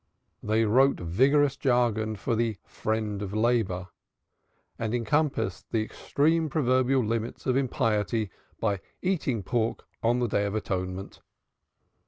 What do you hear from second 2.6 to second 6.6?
Friend of Labor and compassed the extreme